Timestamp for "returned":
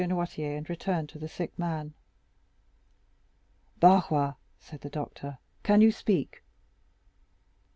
0.67-1.09